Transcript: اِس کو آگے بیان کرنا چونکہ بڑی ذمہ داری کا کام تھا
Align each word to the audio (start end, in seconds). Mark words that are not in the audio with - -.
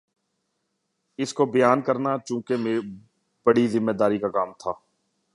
اِس 1.19 1.33
کو 1.33 1.43
آگے 1.43 1.51
بیان 1.51 1.81
کرنا 1.81 2.17
چونکہ 2.27 2.53
بڑی 3.45 3.67
ذمہ 3.67 3.91
داری 3.99 4.17
کا 4.19 4.29
کام 4.35 4.49
تھا 4.59 4.71